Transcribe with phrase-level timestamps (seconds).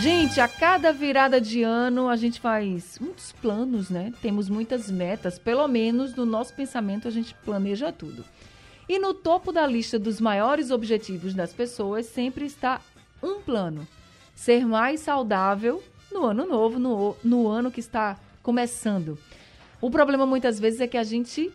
[0.00, 4.12] Gente, a cada virada de ano a gente faz muitos planos, né?
[4.22, 8.24] Temos muitas metas, pelo menos no nosso pensamento a gente planeja tudo.
[8.88, 12.80] E no topo da lista dos maiores objetivos das pessoas sempre está
[13.20, 13.88] um plano:
[14.36, 15.82] ser mais saudável
[16.12, 19.18] no ano novo, no, no ano que está começando.
[19.80, 21.52] O problema muitas vezes é que a gente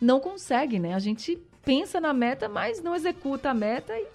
[0.00, 0.94] não consegue, né?
[0.94, 4.06] A gente pensa na meta, mas não executa a meta e,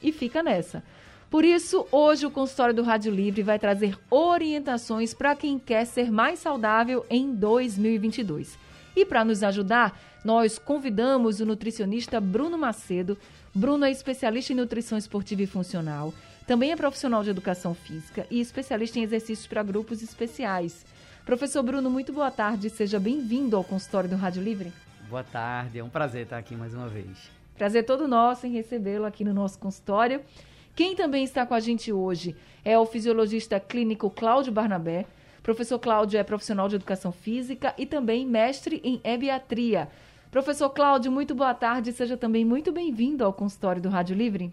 [0.00, 0.84] e fica nessa.
[1.30, 6.10] Por isso, hoje o consultório do Rádio Livre vai trazer orientações para quem quer ser
[6.10, 8.56] mais saudável em 2022.
[8.94, 13.18] E para nos ajudar, nós convidamos o nutricionista Bruno Macedo.
[13.52, 16.14] Bruno é especialista em nutrição esportiva e funcional,
[16.46, 20.86] também é profissional de educação física e especialista em exercícios para grupos especiais.
[21.24, 24.72] Professor Bruno, muito boa tarde, seja bem-vindo ao consultório do Rádio Livre.
[25.08, 27.30] Boa tarde, é um prazer estar aqui mais uma vez.
[27.56, 30.20] Prazer todo nosso em recebê-lo aqui no nosso consultório.
[30.76, 35.06] Quem também está com a gente hoje é o fisiologista clínico Cláudio Barnabé.
[35.42, 39.88] Professor Cláudio é profissional de educação física e também mestre em ebiatria.
[40.30, 41.94] Professor Cláudio, muito boa tarde.
[41.94, 44.52] Seja também muito bem-vindo ao consultório do Rádio Livre.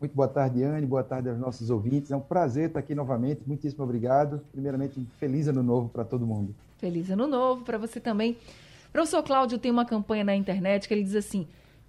[0.00, 0.86] Muito boa tarde, Anne.
[0.86, 2.10] Boa tarde aos nossos ouvintes.
[2.10, 3.42] É um prazer estar aqui novamente.
[3.46, 4.40] Muitíssimo obrigado.
[4.52, 6.54] Primeiramente, feliz ano novo para todo mundo.
[6.78, 8.38] Feliz ano novo para você também.
[8.90, 11.46] Professor Cláudio tem uma campanha na internet que ele diz assim: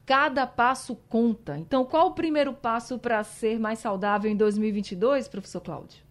[0.09, 1.55] Cada passo conta.
[1.55, 6.01] Então, qual o primeiro passo para ser mais saudável em 2022, professor Cláudio?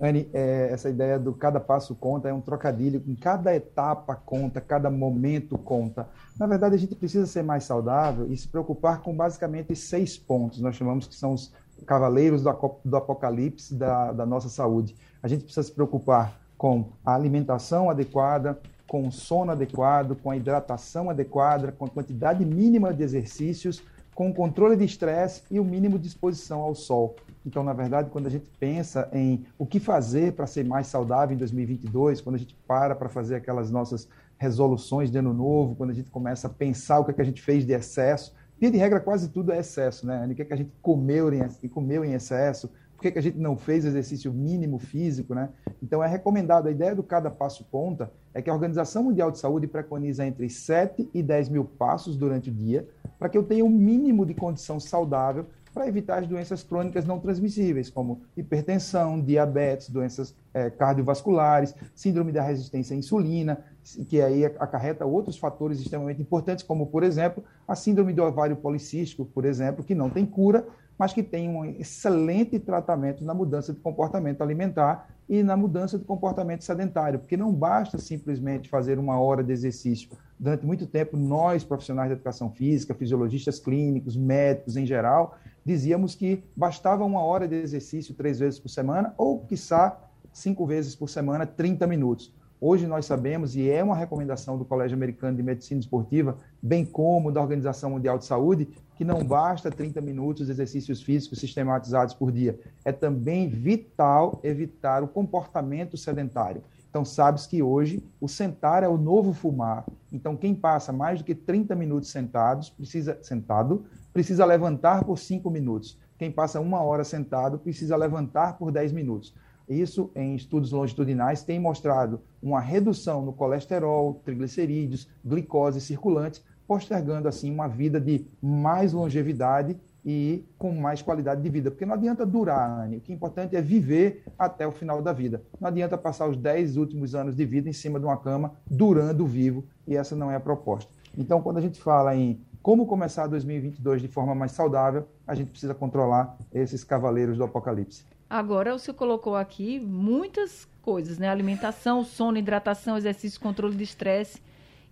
[0.00, 4.60] Anne, é, essa ideia do cada passo conta é um trocadilho, com cada etapa conta,
[4.60, 6.08] cada momento conta.
[6.38, 10.60] Na verdade, a gente precisa ser mais saudável e se preocupar com basicamente seis pontos.
[10.60, 11.52] Nós chamamos que são os
[11.84, 14.94] cavaleiros do, apocalipse da, da nossa saúde.
[15.20, 20.36] A gente precisa se preocupar com a alimentação adequada, com o sono adequado, com a
[20.36, 23.84] hidratação adequada, com a quantidade mínima de exercícios,
[24.16, 27.14] com o controle de estresse e o mínimo de exposição ao sol.
[27.46, 31.36] Então, na verdade, quando a gente pensa em o que fazer para ser mais saudável
[31.36, 35.90] em 2022, quando a gente para para fazer aquelas nossas resoluções de ano novo, quando
[35.90, 38.72] a gente começa a pensar o que, é que a gente fez de excesso, via
[38.72, 40.26] de regra quase tudo é excesso, né?
[40.28, 42.68] O que, é que a gente comeu em, comeu em excesso,
[43.00, 45.48] por que, que a gente não fez exercício mínimo físico, né?
[45.82, 49.38] Então é recomendado, a ideia do cada passo conta é que a Organização Mundial de
[49.38, 52.86] Saúde preconiza entre 7 e 10 mil passos durante o dia,
[53.18, 57.18] para que eu tenha um mínimo de condição saudável para evitar as doenças crônicas não
[57.18, 63.64] transmissíveis, como hipertensão, diabetes, doenças é, cardiovasculares, síndrome da resistência à insulina,
[64.10, 69.24] que aí acarreta outros fatores extremamente importantes, como, por exemplo, a síndrome do ovário policístico,
[69.24, 70.66] por exemplo, que não tem cura,
[71.00, 76.04] mas que tem um excelente tratamento na mudança de comportamento alimentar e na mudança de
[76.04, 80.10] comportamento sedentário, porque não basta simplesmente fazer uma hora de exercício.
[80.38, 86.44] Durante muito tempo, nós, profissionais de educação física, fisiologistas clínicos, médicos em geral, dizíamos que
[86.54, 89.98] bastava uma hora de exercício três vezes por semana, ou, quiçá,
[90.34, 92.30] cinco vezes por semana, 30 minutos.
[92.62, 97.32] Hoje nós sabemos, e é uma recomendação do Colégio Americano de Medicina Esportiva, bem como
[97.32, 102.30] da Organização Mundial de Saúde, que não basta 30 minutos de exercícios físicos sistematizados por
[102.30, 102.60] dia.
[102.84, 106.62] É também vital evitar o comportamento sedentário.
[106.90, 109.86] Então, sabes que hoje o sentar é o novo fumar.
[110.12, 115.48] Então, quem passa mais do que 30 minutos sentados, precisa sentado, precisa levantar por 5
[115.48, 115.98] minutos.
[116.18, 119.32] Quem passa uma hora sentado, precisa levantar por 10 minutos.
[119.70, 127.52] Isso, em estudos longitudinais, tem mostrado uma redução no colesterol, triglicerídeos, glicose circulante, postergando assim
[127.52, 131.70] uma vida de mais longevidade e com mais qualidade de vida.
[131.70, 132.96] Porque não adianta durar, Anne.
[132.96, 135.40] O que é importante é viver até o final da vida.
[135.60, 139.24] Não adianta passar os 10 últimos anos de vida em cima de uma cama, durando
[139.24, 140.90] vivo, e essa não é a proposta.
[141.16, 145.50] Então, quando a gente fala em como começar 2022 de forma mais saudável, a gente
[145.50, 148.04] precisa controlar esses cavaleiros do apocalipse.
[148.30, 151.28] Agora, o senhor colocou aqui muitas coisas, né?
[151.28, 154.40] Alimentação, sono, hidratação, exercício, controle de estresse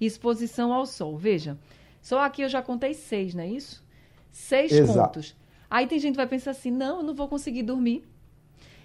[0.00, 1.17] e exposição ao sol.
[1.17, 1.56] Veja,
[2.02, 3.85] só aqui eu já contei seis, não é isso?
[4.32, 4.99] Seis Exato.
[4.99, 5.37] pontos.
[5.70, 8.02] Aí tem gente que vai pensar assim: não, eu não vou conseguir dormir.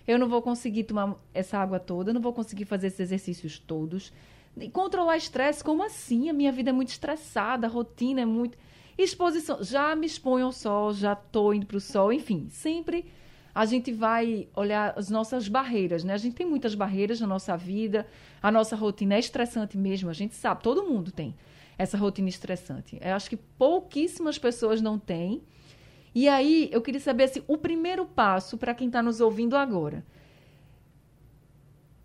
[0.07, 3.57] Eu não vou conseguir tomar essa água toda, eu não vou conseguir fazer esses exercícios
[3.57, 4.13] todos.
[4.55, 6.29] E controlar estresse, como assim?
[6.29, 8.55] A minha vida é muito estressada, a rotina é muito.
[8.97, 13.05] Exposição, já me exponho ao sol, já estou indo para o sol, enfim, sempre
[13.53, 16.13] a gente vai olhar as nossas barreiras, né?
[16.13, 18.07] A gente tem muitas barreiras na nossa vida,
[18.41, 21.35] a nossa rotina é estressante mesmo, a gente sabe, todo mundo tem
[21.77, 22.97] essa rotina estressante.
[22.99, 25.43] Eu acho que pouquíssimas pessoas não têm.
[26.15, 30.05] E aí, eu queria saber assim, o primeiro passo para quem está nos ouvindo agora.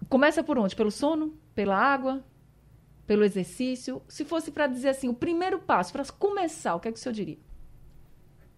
[0.09, 0.75] Começa por onde?
[0.75, 1.35] Pelo sono?
[1.55, 2.25] Pela água?
[3.07, 4.03] Pelo exercício?
[4.09, 7.01] Se fosse para dizer assim, o primeiro passo, para começar, o que é que o
[7.01, 7.39] senhor diria?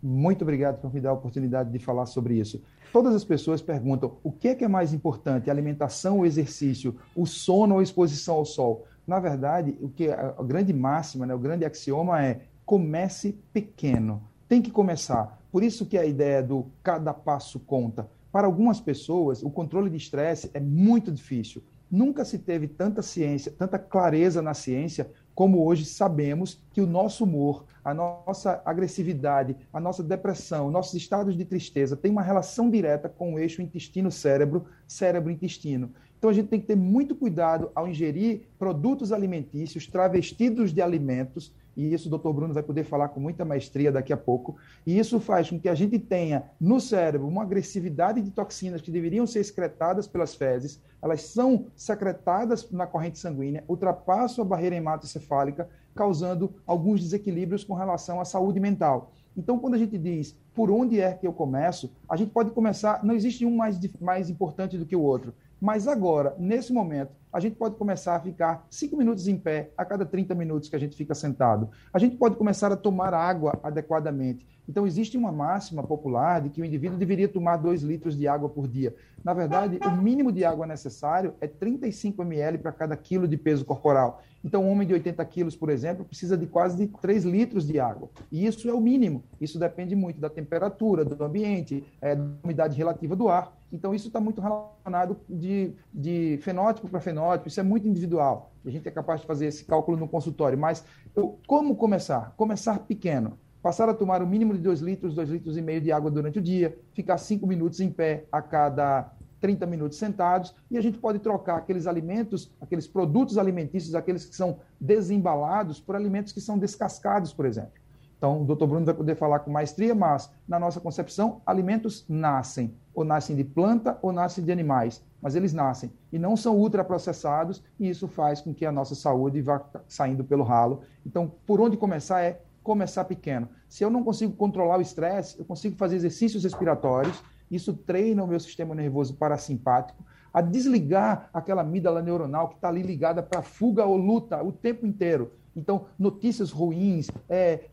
[0.02, 2.62] Muito obrigado por me dar a oportunidade de falar sobre isso.
[2.92, 7.26] Todas as pessoas perguntam o que é que é mais importante, alimentação ou exercício, o
[7.26, 8.86] sono ou exposição ao sol?
[9.06, 14.22] Na verdade, o que a, grande máxima, né, o grande axioma é comece pequeno.
[14.48, 15.38] Tem que começar.
[15.52, 18.08] Por isso que a ideia do cada passo conta.
[18.32, 21.62] Para algumas pessoas, o controle de estresse é muito difícil.
[21.90, 27.24] Nunca se teve tanta ciência, tanta clareza na ciência como hoje sabemos que o nosso
[27.24, 33.08] humor, a nossa agressividade, a nossa depressão, nossos estados de tristeza têm uma relação direta
[33.08, 35.92] com o eixo intestino-cérebro, cérebro-intestino.
[36.18, 41.50] Então a gente tem que ter muito cuidado ao ingerir produtos alimentícios travestidos de alimentos
[41.80, 42.30] e isso o Dr.
[42.30, 44.56] Bruno vai poder falar com muita maestria daqui a pouco.
[44.86, 48.90] E isso faz com que a gente tenha no cérebro uma agressividade de toxinas que
[48.90, 55.68] deveriam ser excretadas pelas fezes, elas são secretadas na corrente sanguínea, ultrapassam a barreira hematocefálica,
[55.94, 59.12] causando alguns desequilíbrios com relação à saúde mental.
[59.36, 63.02] Então, quando a gente diz por onde é que eu começo, a gente pode começar,
[63.04, 65.32] não existe um mais, mais importante do que o outro.
[65.60, 69.84] Mas agora, nesse momento, a gente pode começar a ficar cinco minutos em pé a
[69.84, 71.70] cada 30 minutos que a gente fica sentado.
[71.92, 74.46] A gente pode começar a tomar água adequadamente.
[74.70, 78.48] Então, existe uma máxima popular de que o indivíduo deveria tomar 2 litros de água
[78.48, 78.94] por dia.
[79.24, 83.64] Na verdade, o mínimo de água necessário é 35 ml para cada quilo de peso
[83.64, 84.22] corporal.
[84.44, 87.80] Então, um homem de 80 quilos, por exemplo, precisa de quase de 3 litros de
[87.80, 88.08] água.
[88.30, 89.24] E isso é o mínimo.
[89.40, 93.52] Isso depende muito da temperatura, do ambiente, é, da umidade relativa do ar.
[93.72, 98.52] Então, isso está muito relacionado de, de fenótipo para fenótipo, isso é muito individual.
[98.64, 100.58] A gente é capaz de fazer esse cálculo no consultório.
[100.58, 100.84] Mas
[101.14, 102.34] eu, como começar?
[102.36, 103.38] Começar pequeno.
[103.62, 106.38] Passar a tomar o mínimo de 2 litros, 2 litros e meio de água durante
[106.38, 110.98] o dia, ficar 5 minutos em pé a cada 30 minutos sentados, e a gente
[110.98, 116.58] pode trocar aqueles alimentos, aqueles produtos alimentícios, aqueles que são desembalados, por alimentos que são
[116.58, 117.72] descascados, por exemplo.
[118.18, 122.74] Então, o doutor Bruno vai poder falar com maestria, mas, na nossa concepção, alimentos nascem,
[122.94, 127.62] ou nascem de planta ou nascem de animais, mas eles nascem e não são ultraprocessados,
[127.78, 130.82] e isso faz com que a nossa saúde vá saindo pelo ralo.
[131.04, 133.48] Então, por onde começar é começar pequeno.
[133.68, 138.26] Se eu não consigo controlar o estresse, eu consigo fazer exercícios respiratórios, isso treina o
[138.26, 143.84] meu sistema nervoso parasimpático a desligar aquela amígdala neuronal que está ali ligada para fuga
[143.84, 145.32] ou luta o tempo inteiro.
[145.56, 147.64] Então, notícias ruins, é,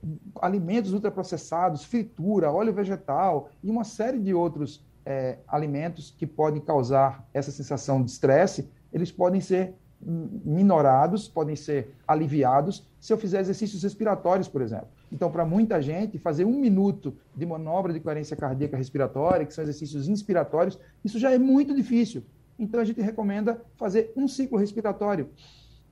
[0.42, 7.26] alimentos ultraprocessados, fritura, óleo vegetal e uma série de outros é, alimentos que podem causar
[7.34, 13.82] essa sensação de estresse, eles podem ser minorados, podem ser aliviados se eu fizer exercícios
[13.82, 14.90] respiratórios, por exemplo.
[15.10, 19.64] Então, para muita gente, fazer um minuto de manobra de coerência cardíaca respiratória, que são
[19.64, 22.24] exercícios inspiratórios, isso já é muito difícil.
[22.60, 25.30] Então, a gente recomenda fazer um ciclo respiratório.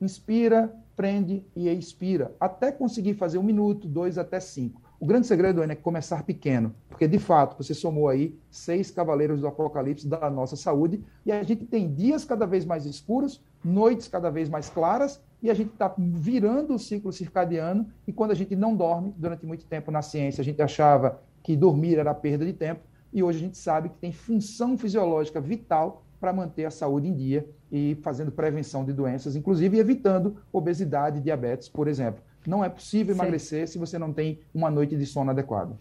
[0.02, 4.82] Inspira, prende e expira, até conseguir fazer um minuto, dois até cinco.
[4.98, 9.48] O grande segredo é começar pequeno, porque de fato você somou aí seis cavaleiros do
[9.48, 14.30] apocalipse da nossa saúde e a gente tem dias cada vez mais escuros, noites cada
[14.30, 18.56] vez mais claras e a gente está virando o ciclo circadiano e quando a gente
[18.56, 22.54] não dorme, durante muito tempo na ciência a gente achava que dormir era perda de
[22.54, 22.82] tempo
[23.12, 27.14] e hoje a gente sabe que tem função fisiológica vital para manter a saúde em
[27.14, 32.24] dia e fazendo prevenção de doenças, inclusive evitando obesidade e diabetes, por exemplo.
[32.48, 33.24] Não é possível certo.
[33.26, 35.78] emagrecer se você não tem uma noite de sono adequada.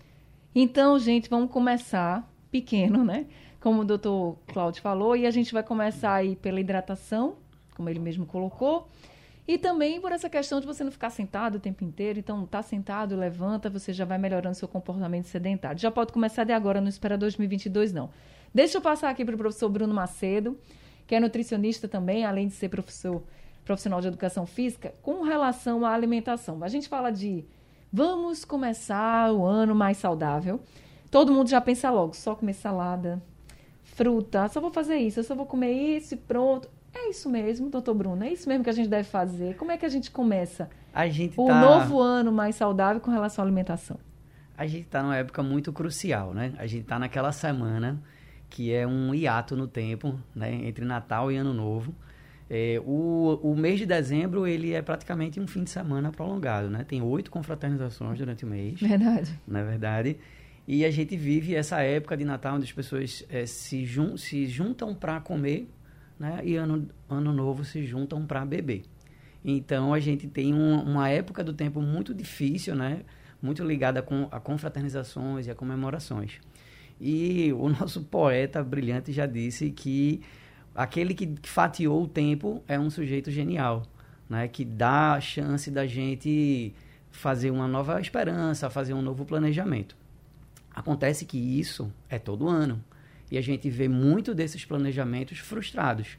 [0.54, 3.26] Então, gente, vamos começar pequeno, né?
[3.61, 7.37] Como o doutor Cláudio falou, e a gente vai começar aí pela hidratação,
[7.75, 8.88] como ele mesmo colocou,
[9.47, 12.18] e também por essa questão de você não ficar sentado o tempo inteiro.
[12.18, 15.78] Então, tá sentado, levanta, você já vai melhorando seu comportamento sedentário.
[15.78, 18.11] Já pode começar de agora, não espera 2022, não.
[18.54, 20.56] Deixa eu passar aqui para o professor Bruno Macedo,
[21.06, 23.23] que é nutricionista também, além de ser professor
[23.64, 26.62] profissional de educação física, com relação à alimentação.
[26.62, 27.44] A gente fala de
[27.92, 30.61] vamos começar o ano mais saudável.
[31.11, 33.23] Todo mundo já pensa logo, só comer salada,
[33.83, 36.68] fruta, só vou fazer isso, eu só vou comer isso e pronto.
[36.92, 39.56] É isso mesmo, doutor Bruno, é isso mesmo que a gente deve fazer.
[39.56, 41.61] Como é que a gente começa a gente o tá...
[41.61, 43.99] novo ano mais saudável com relação à alimentação?
[44.56, 46.52] A gente está numa época muito crucial, né?
[46.56, 48.00] A gente está naquela semana
[48.49, 50.52] que é um hiato no tempo, né?
[50.52, 51.92] Entre Natal e Ano Novo.
[52.48, 56.84] É, o, o mês de dezembro ele é praticamente um fim de semana prolongado, né?
[56.84, 58.80] Tem oito confraternizações durante o mês.
[58.80, 59.38] Verdade.
[59.46, 60.18] Não é verdade?
[60.66, 64.46] E a gente vive essa época de Natal onde as pessoas é, se, jun se
[64.46, 65.68] juntam para comer,
[66.18, 66.40] né?
[66.44, 68.82] E ano, ano novo se juntam para beber.
[69.44, 73.00] Então a gente tem um, uma época do tempo muito difícil, né?
[73.42, 76.40] Muito ligada com a confraternizações e a comemorações.
[77.00, 80.22] E o nosso poeta brilhante já disse que
[80.74, 83.82] aquele que fatiou o tempo é um sujeito genial,
[84.28, 84.48] né?
[84.48, 86.74] Que dá a chance da gente
[87.10, 89.96] fazer uma nova esperança, fazer um novo planejamento.
[90.74, 92.82] Acontece que isso é todo ano.
[93.30, 96.18] E a gente vê muito desses planejamentos frustrados.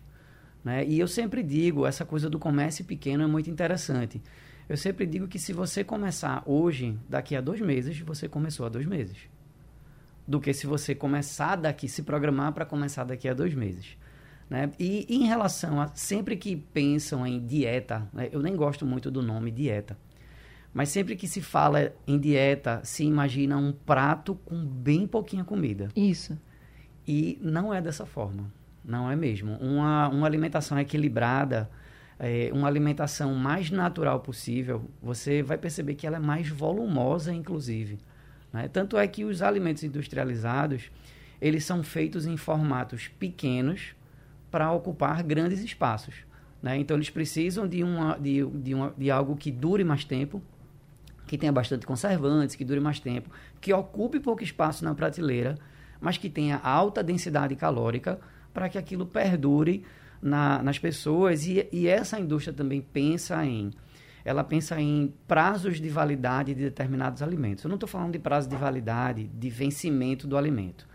[0.63, 0.85] Né?
[0.85, 4.21] E eu sempre digo, essa coisa do comércio pequeno é muito interessante.
[4.67, 8.69] Eu sempre digo que se você começar hoje, daqui a dois meses, você começou há
[8.69, 9.17] dois meses.
[10.27, 13.95] Do que se você começar daqui, se programar para começar daqui a dois meses.
[14.49, 14.71] Né?
[14.79, 18.29] E, e em relação a sempre que pensam em dieta, né?
[18.31, 19.97] eu nem gosto muito do nome dieta.
[20.73, 25.87] Mas sempre que se fala em dieta, se imagina um prato com bem pouquinha comida.
[25.95, 26.37] Isso.
[27.07, 28.51] E não é dessa forma.
[28.83, 29.53] Não é mesmo.
[29.53, 31.69] Uma, uma alimentação equilibrada,
[32.19, 37.97] é, uma alimentação mais natural possível, você vai perceber que ela é mais volumosa, inclusive.
[38.51, 38.67] Né?
[38.67, 40.91] Tanto é que os alimentos industrializados,
[41.41, 43.95] eles são feitos em formatos pequenos
[44.55, 46.15] para ocupar grandes espaços.
[46.63, 46.77] Né?
[46.77, 50.41] Então, eles precisam de, uma, de, de, uma, de algo que dure mais tempo,
[51.27, 55.57] que tenha bastante conservantes, que dure mais tempo, que ocupe pouco espaço na prateleira,
[55.99, 58.17] mas que tenha alta densidade calórica
[58.53, 59.83] para que aquilo perdure
[60.21, 61.45] na, nas pessoas.
[61.45, 63.71] E, e essa indústria também pensa em
[64.23, 67.65] ela pensa em prazos de validade de determinados alimentos.
[67.65, 70.87] Eu não estou falando de prazo de validade de vencimento do alimento.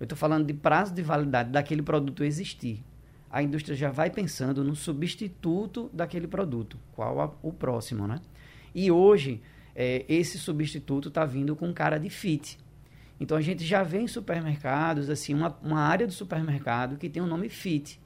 [0.00, 2.82] Eu estou falando de prazo de validade daquele produto existir.
[3.34, 8.20] A indústria já vai pensando no substituto daquele produto, qual a, o próximo, né?
[8.72, 9.42] E hoje
[9.74, 12.56] é, esse substituto está vindo com cara de fit.
[13.18, 17.20] Então a gente já vê em supermercados assim uma, uma área do supermercado que tem
[17.20, 18.00] o nome fit.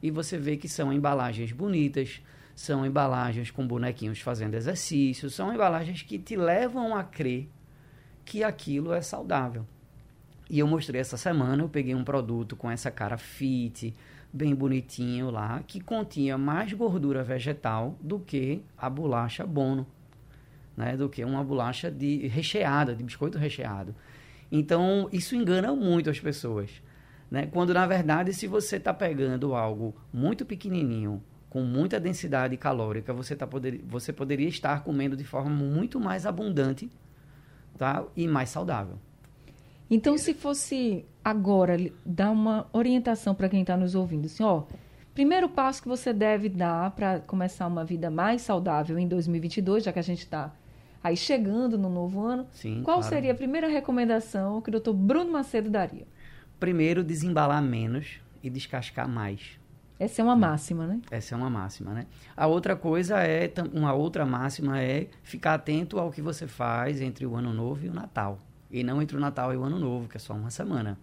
[0.00, 2.22] E você vê que são embalagens bonitas,
[2.54, 7.48] são embalagens com bonequinhos fazendo exercício, são embalagens que te levam a crer
[8.24, 9.66] que aquilo é saudável.
[10.48, 13.92] E eu mostrei essa semana, eu peguei um produto com essa cara fit,
[14.32, 19.86] bem bonitinho lá, que continha mais gordura vegetal do que a bolacha Bono
[20.76, 23.94] né, do que uma bolacha de recheada, de biscoito recheado.
[24.50, 26.70] Então, isso engana muito as pessoas.
[27.30, 27.46] Né?
[27.46, 33.36] Quando, na verdade, se você está pegando algo muito pequenininho, com muita densidade calórica, você,
[33.36, 36.90] tá poder, você poderia estar comendo de forma muito mais abundante
[37.76, 38.04] tá?
[38.16, 38.98] e mais saudável.
[39.94, 44.62] Então, se fosse agora dar uma orientação para quem está nos ouvindo, assim, ó,
[45.12, 49.92] primeiro passo que você deve dar para começar uma vida mais saudável em 2022, já
[49.92, 50.50] que a gente está
[51.04, 53.14] aí chegando no novo ano, Sim, qual claro.
[53.14, 56.06] seria a primeira recomendação que o doutor Bruno Macedo daria?
[56.58, 59.60] Primeiro, desembalar menos e descascar mais.
[60.00, 61.02] Essa é uma máxima, né?
[61.10, 62.06] Essa é uma máxima, né?
[62.34, 67.26] A outra coisa é, uma outra máxima é ficar atento ao que você faz entre
[67.26, 68.40] o Ano Novo e o Natal.
[68.72, 70.98] E não entre o Natal e o Ano Novo, que é só uma semana,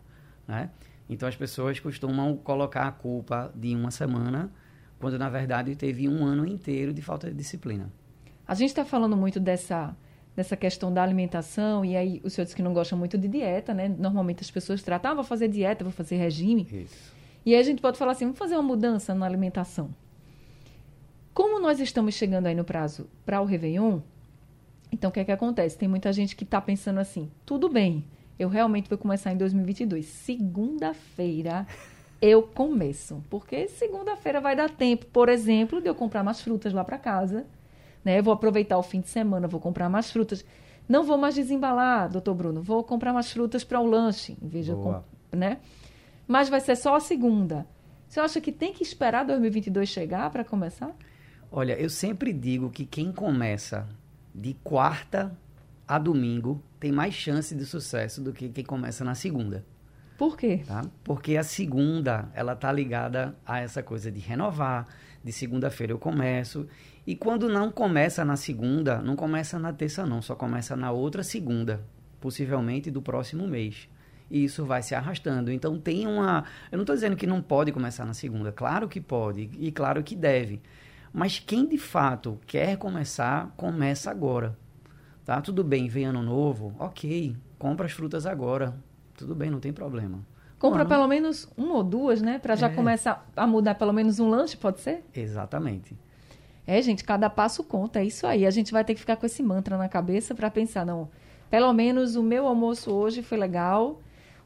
[0.47, 0.71] né?
[1.07, 4.51] Então as pessoas costumam colocar a culpa de uma semana,
[4.99, 7.91] quando na verdade teve um ano inteiro de falta de disciplina.
[8.47, 9.95] A gente está falando muito dessa,
[10.35, 13.73] dessa questão da alimentação, e aí o senhor disse que não gosta muito de dieta,
[13.73, 13.87] né?
[13.87, 16.67] Normalmente as pessoas tratam, ah, vou fazer dieta, vou fazer regime.
[16.71, 17.13] Isso.
[17.45, 19.93] E aí a gente pode falar assim, vamos fazer uma mudança na alimentação.
[21.33, 24.01] Como nós estamos chegando aí no prazo para o Réveillon,
[24.91, 25.77] então o que é que acontece?
[25.77, 28.05] Tem muita gente que está pensando assim, tudo bem,
[28.37, 30.05] eu realmente vou começar em 2022.
[30.05, 31.67] Segunda-feira
[32.21, 33.23] eu começo.
[33.29, 37.45] Porque segunda-feira vai dar tempo, por exemplo, de eu comprar mais frutas lá para casa.
[38.03, 38.19] Né?
[38.19, 40.45] Eu vou aproveitar o fim de semana, vou comprar mais frutas.
[40.87, 44.65] Não vou mais desembalar, doutor Bruno, vou comprar mais frutas para o lanche, em vez
[44.65, 45.59] de eu né?
[46.27, 47.67] Mas vai ser só a segunda.
[48.07, 50.95] Você acha que tem que esperar 2022 chegar para começar?
[51.51, 53.87] Olha, eu sempre digo que quem começa
[54.33, 55.37] de quarta
[55.87, 59.65] a domingo tem mais chance de sucesso do que quem começa na segunda,
[60.17, 60.61] Por quê?
[60.65, 60.81] tá?
[61.03, 64.87] Porque a segunda, ela tá ligada a essa coisa de renovar,
[65.23, 66.67] de segunda-feira eu começo,
[67.07, 71.23] e quando não começa na segunda, não começa na terça não, só começa na outra
[71.23, 71.81] segunda,
[72.21, 73.89] possivelmente do próximo mês.
[74.29, 75.51] E isso vai se arrastando.
[75.51, 79.01] Então tem uma, eu não estou dizendo que não pode começar na segunda, claro que
[79.01, 80.61] pode e claro que deve.
[81.11, 84.57] Mas quem de fato quer começar, começa agora.
[85.25, 85.41] Tá?
[85.41, 88.75] Tudo bem, vem ano novo, ok, compra as frutas agora.
[89.15, 90.19] Tudo bem, não tem problema.
[90.57, 92.37] Compra pelo menos uma ou duas, né?
[92.37, 92.73] Para já É.
[92.73, 95.05] começar a mudar pelo menos um lanche, pode ser?
[95.15, 95.95] Exatamente.
[96.67, 98.45] É, gente, cada passo conta, é isso aí.
[98.45, 101.09] A gente vai ter que ficar com esse mantra na cabeça para pensar, não,
[101.49, 103.99] Pelo menos o meu almoço hoje foi legal.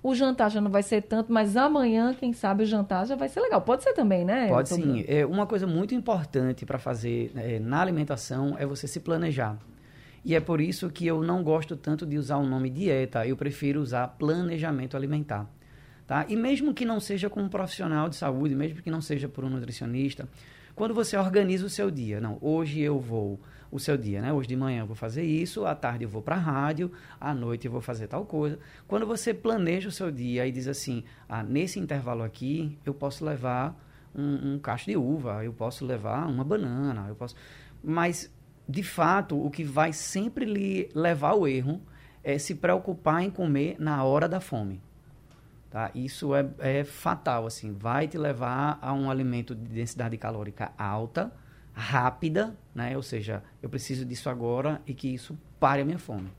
[0.04, 3.30] O jantar já não vai ser tanto, mas amanhã, quem sabe, o jantar já vai
[3.30, 3.62] ser legal.
[3.62, 4.50] Pode ser também, né?
[4.50, 5.06] Pode sim.
[5.08, 9.58] É, uma coisa muito importante para fazer é, na alimentação é você se planejar.
[10.26, 13.38] E é por isso que eu não gosto tanto de usar o nome dieta, eu
[13.38, 15.50] prefiro usar planejamento alimentar.
[16.06, 16.26] Tá?
[16.28, 19.46] E mesmo que não seja com um profissional de saúde, mesmo que não seja por
[19.46, 20.28] um nutricionista,
[20.76, 23.40] quando você organiza o seu dia, não, hoje eu vou,
[23.74, 24.32] o seu dia, né?
[24.32, 27.34] Hoje de manhã eu vou fazer isso, à tarde eu vou para a rádio, à
[27.34, 28.60] noite eu vou fazer tal coisa.
[28.88, 33.26] Quando você planeja o seu dia e diz assim, ah, nesse intervalo aqui eu posso
[33.26, 33.76] levar
[34.14, 37.36] um, um cacho de uva, eu posso levar uma banana, eu posso...
[37.84, 38.32] Mas,
[38.70, 41.82] de fato, o que vai sempre lhe levar ao erro
[42.24, 44.80] é se preocupar em comer na hora da fome.
[45.72, 45.90] Tá?
[45.96, 51.34] Isso é, é fatal, assim, vai te levar a um alimento de densidade calórica alta,
[51.74, 52.96] rápida, né?
[52.96, 56.30] Ou seja, eu preciso disso agora e que isso pare a minha fome.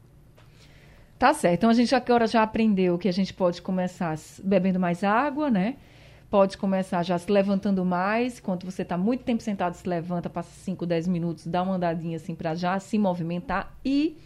[1.19, 1.55] Tá certo.
[1.55, 5.76] Então a gente agora já aprendeu que a gente pode começar bebendo mais água, né?
[6.31, 8.38] Pode começar já se levantando mais.
[8.38, 12.17] Enquanto você está muito tempo sentado, se levanta, passa 5, 10 minutos, dá uma andadinha
[12.17, 14.19] assim para já se movimentar e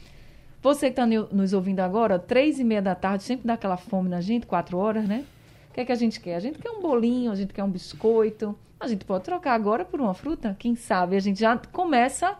[0.61, 4.09] você que está nos ouvindo agora, três e meia da tarde, sempre dá aquela fome
[4.09, 5.25] na gente, quatro horas, né?
[5.71, 6.35] O que é que a gente quer?
[6.35, 8.59] A gente quer um bolinho, a gente quer um biscoito.
[8.81, 11.17] A gente pode trocar agora por uma fruta, quem sabe?
[11.17, 12.37] A gente já começa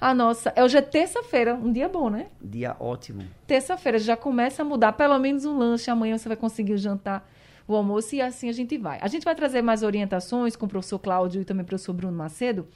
[0.00, 0.52] a nossa.
[0.54, 2.26] É hoje é terça-feira, um dia bom, né?
[2.40, 3.22] Dia ótimo.
[3.46, 5.90] Terça-feira já começa a mudar pelo menos um lanche.
[5.90, 7.28] Amanhã você vai conseguir o jantar,
[7.66, 8.98] o almoço e assim a gente vai.
[9.00, 12.16] A gente vai trazer mais orientações com o professor Cláudio e também o professor Bruno
[12.16, 12.66] Macedo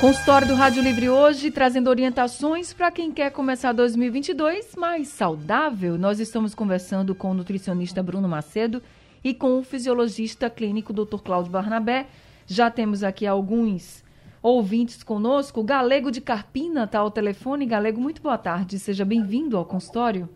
[0.00, 5.98] Consultório do Rádio Livre hoje, trazendo orientações para quem quer começar 2022 mais saudável.
[5.98, 8.82] Nós estamos conversando com o nutricionista Bruno Macedo
[9.22, 11.18] e com o fisiologista clínico Dr.
[11.18, 12.06] Cláudio Barnabé.
[12.50, 14.02] Já temos aqui alguns
[14.42, 15.62] ouvintes conosco.
[15.62, 17.66] Galego de Carpina está ao telefone.
[17.66, 18.78] Galego, muito boa tarde.
[18.78, 20.26] Seja bem-vindo ao consultório.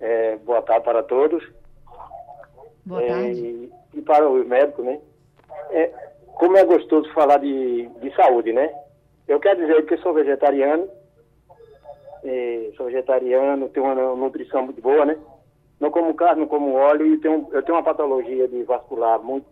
[0.00, 1.40] É, boa tarde para todos.
[2.84, 3.70] Boa tarde.
[3.94, 5.00] É, e para os médicos, né?
[5.70, 5.86] É,
[6.34, 8.74] como é gostoso falar de, de saúde, né?
[9.28, 10.88] Eu quero dizer que sou vegetariano,
[12.76, 15.16] sou vegetariano, tenho uma nutrição muito boa, né?
[15.78, 19.46] Não como carne, não como óleo e tenho, eu tenho uma patologia de vascular muito.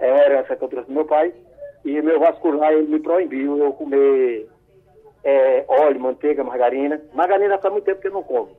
[0.00, 1.32] É uma herança que eu trouxe do meu pai.
[1.84, 4.48] E meu vascular, ele me proibiu eu comer
[5.22, 7.00] é, óleo, manteiga, margarina.
[7.12, 8.50] Margarina faz muito tempo que eu não como.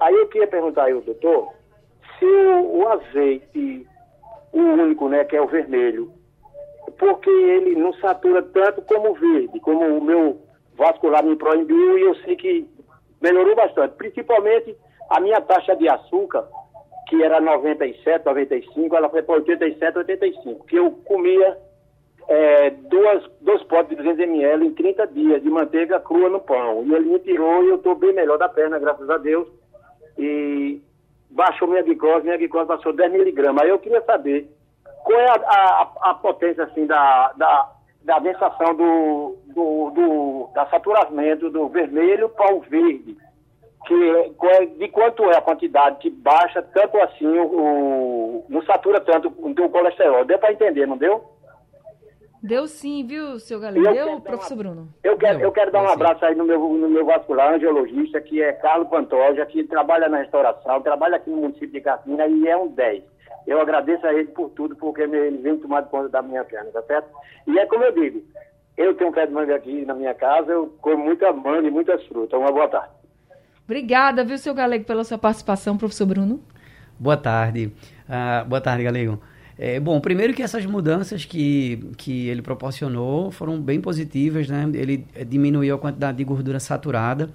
[0.00, 1.52] Aí eu queria perguntar aí ao doutor
[2.18, 3.86] se o, o azeite,
[4.52, 6.12] o único, né, que é o vermelho,
[6.98, 10.40] porque ele não satura tanto como o verde, como o meu
[10.76, 12.68] vascular me proibiu e eu sei que
[13.20, 13.94] melhorou bastante.
[13.96, 14.76] Principalmente
[15.10, 16.48] a minha taxa de açúcar,
[17.12, 21.58] que era 97, 95, ela foi para 87, 85, que eu comia
[22.26, 26.82] é, duas, dois potes de 200 ml em 30 dias de manteiga crua no pão.
[26.86, 29.46] E ele me tirou e eu estou bem melhor da perna, graças a Deus.
[30.16, 30.80] E
[31.28, 33.62] baixou minha glicose, minha glicose passou 10 miligramas.
[33.62, 34.48] Aí eu queria saber
[35.04, 37.72] qual é a, a, a potência assim, da, da,
[38.04, 43.18] da densação do, do, do, da saturamento do vermelho para o verde?
[43.86, 43.94] Que,
[44.46, 49.28] é, de quanto é a quantidade que baixa tanto assim, o, o não satura tanto
[49.28, 50.24] o colesterol?
[50.24, 51.24] Deu para entender, não deu?
[52.42, 53.92] Deu sim, viu, seu Galera?
[53.92, 54.88] Deu, professor uma, Bruno?
[55.04, 58.42] Eu quero, eu quero dar um abraço aí no meu, no meu vascular angiologista, que
[58.42, 62.56] é Carlos Pantoja, que trabalha na restauração, trabalha aqui no município de Catina e é
[62.56, 63.04] um 10.
[63.46, 66.82] Eu agradeço a ele por tudo, porque ele vem tomar conta da minha perna, tá
[66.82, 67.08] certo?
[67.46, 68.22] E é como eu digo,
[68.76, 71.70] eu tenho um pé de manga aqui na minha casa, eu como muita manga e
[71.70, 72.38] muitas frutas.
[72.38, 73.01] Uma boa tarde.
[73.64, 76.40] Obrigada, viu, seu Galego, pela sua participação, professor Bruno.
[76.98, 77.72] Boa tarde.
[78.08, 79.20] Uh, boa tarde, Galego.
[79.58, 84.68] É, bom, primeiro que essas mudanças que, que ele proporcionou foram bem positivas, né?
[84.74, 87.30] Ele diminuiu a quantidade de gordura saturada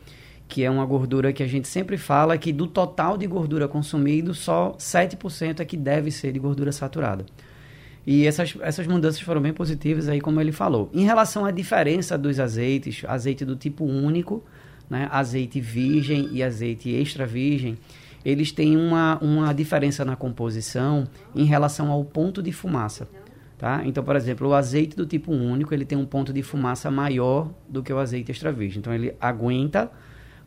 [0.47, 4.33] que é uma gordura que a gente sempre fala que do total de gordura consumido,
[4.33, 7.25] só 7% é que deve ser de gordura saturada.
[8.05, 10.89] E essas, essas mudanças foram bem positivas aí, como ele falou.
[10.93, 14.41] Em relação à diferença dos azeites, azeite do tipo único,
[14.89, 17.77] né, azeite virgem e azeite extra virgem,
[18.23, 23.07] eles têm uma, uma diferença na composição em relação ao ponto de fumaça.
[23.57, 23.81] Tá?
[23.85, 27.49] Então, por exemplo, o azeite do tipo único, ele tem um ponto de fumaça maior
[27.67, 28.79] do que o azeite extra virgem.
[28.79, 29.89] Então, ele aguenta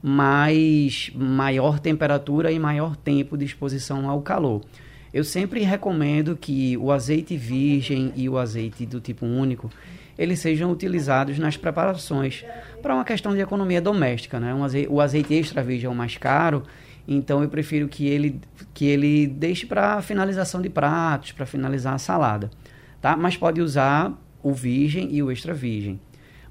[0.02, 4.62] mais maior temperatura e maior tempo de exposição ao calor.
[5.12, 9.68] Eu sempre recomendo que o azeite virgem e o azeite do tipo único
[10.20, 12.44] eles sejam utilizados nas preparações
[12.82, 14.52] para uma questão de economia doméstica, né?
[14.52, 16.62] Um azeite, o azeite extra virgem é o mais caro,
[17.08, 18.38] então eu prefiro que ele
[18.74, 22.50] que ele deixe para finalização de pratos, para finalizar a salada,
[23.00, 23.16] tá?
[23.16, 25.98] Mas pode usar o virgem e o extra virgem.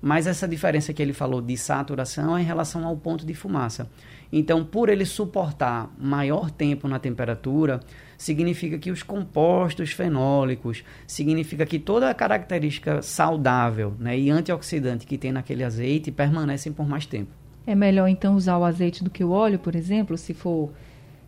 [0.01, 3.87] Mas essa diferença que ele falou de saturação é em relação ao ponto de fumaça.
[4.31, 7.81] Então, por ele suportar maior tempo na temperatura,
[8.19, 15.17] significa que os compostos fenólicos, significa que toda a característica saudável né, e antioxidante que
[15.17, 17.31] tem naquele azeite permanecem por mais tempo.
[17.65, 20.69] É melhor então usar o azeite do que o óleo, por exemplo, se for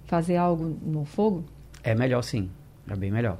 [0.05, 1.45] fazer algo no fogo?
[1.81, 2.51] É melhor sim,
[2.89, 3.37] é bem melhor.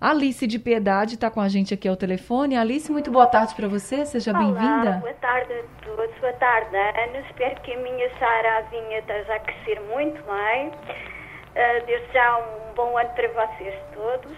[0.00, 2.56] Alice de Piedade está com a gente aqui ao telefone.
[2.56, 4.98] Alice, muito boa tarde para você, seja bem-vinda.
[5.00, 7.18] Boa tarde a todos, boa tarde Ana.
[7.28, 10.70] Espero que a minha Sarazinha esteja a crescer muito bem.
[11.54, 14.36] Uh, desde já um bom ano para vocês todos.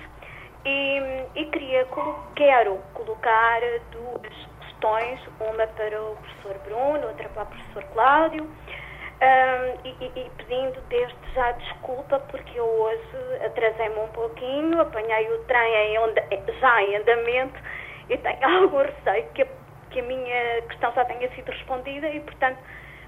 [0.65, 1.87] E, e queria,
[2.35, 3.61] quero colocar
[3.93, 8.45] duas questões, uma para o professor Bruno, outra para o professor Cláudio.
[8.45, 15.39] Um, e, e, pedindo desde já desculpa porque eu hoje atrasei-me um pouquinho, apanhei o
[15.45, 16.23] trem em onda,
[16.61, 17.59] já em andamento
[18.11, 19.47] e tenho algum receio que
[19.97, 22.59] que a minha questão já tenha sido respondida e, portanto,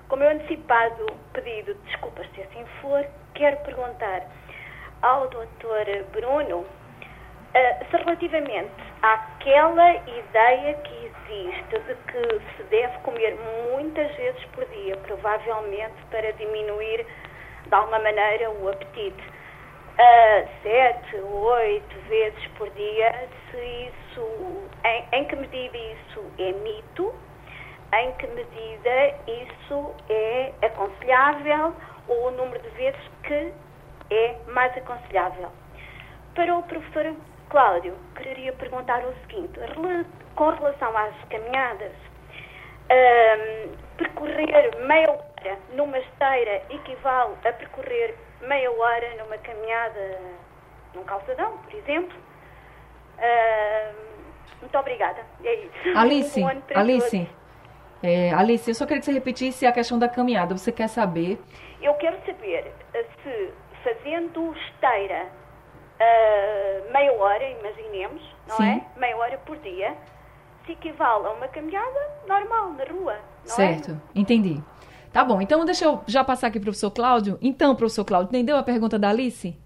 [0.09, 4.23] como eu antecipado pedido de desculpas se assim for, quero perguntar
[5.03, 6.05] ao Dr.
[6.13, 13.37] Bruno uh, se relativamente àquela ideia que existe de que se deve comer
[13.73, 17.07] muitas vezes por dia, provavelmente para diminuir
[17.67, 19.39] de alguma maneira o apetite.
[19.99, 27.13] Uh, sete, oito vezes por dia, se isso, em, em que medida isso é mito,
[27.93, 31.75] em que medida isso é aconselhável
[32.07, 33.53] ou o número de vezes que
[34.11, 35.51] é mais aconselhável.
[36.35, 37.15] Para o professor
[37.49, 39.59] Cláudio, queria perguntar o seguinte:
[40.35, 41.93] com relação às caminhadas,
[42.91, 50.21] um, percorrer meia hora numa esteira equivale a percorrer meia hora numa caminhada
[50.95, 52.17] num calçadão, por exemplo.
[53.19, 54.09] Um,
[54.61, 55.21] muito obrigada.
[55.45, 55.99] É isso.
[55.99, 57.29] Alice, um Alice,
[58.03, 60.57] é, Alice, eu só queria que você repetisse a questão da caminhada.
[60.57, 61.41] Você quer saber?
[61.83, 62.73] Eu quero saber
[63.23, 65.27] se fazendo esteira
[65.99, 68.83] uh, meia hora, imaginemos, não Sim.
[68.97, 68.99] é?
[68.99, 69.95] Meia hora por dia,
[70.67, 73.91] se equivale a uma caminhada normal na rua, não certo.
[73.91, 73.95] é?
[73.95, 74.63] Certo, entendi.
[75.13, 77.39] Tá bom, então deixa eu já passar aqui para o professor Cláudio.
[77.41, 79.59] Então, professor Cláudio, entendeu a pergunta da Alice?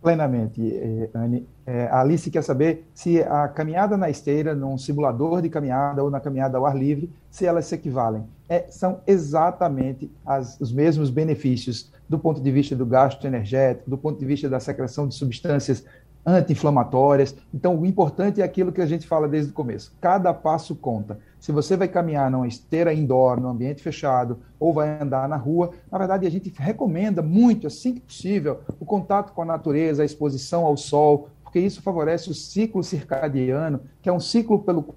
[0.00, 1.46] Plenamente, eh, Anne.
[1.66, 6.10] É, a Alice quer saber se a caminhada na esteira, num simulador de caminhada ou
[6.10, 8.24] na caminhada ao ar livre, se elas se equivalem.
[8.48, 13.98] É, são exatamente as, os mesmos benefícios do ponto de vista do gasto energético, do
[13.98, 15.84] ponto de vista da secreção de substâncias
[16.26, 17.36] anti-inflamatórias.
[17.54, 19.94] Então, o importante é aquilo que a gente fala desde o começo.
[20.00, 21.18] Cada passo conta.
[21.38, 25.70] Se você vai caminhar numa esteira indoor, num ambiente fechado, ou vai andar na rua,
[25.90, 30.06] na verdade a gente recomenda muito, assim que possível, o contato com a natureza, a
[30.06, 34.94] exposição ao sol, porque isso favorece o ciclo circadiano, que é um ciclo pelo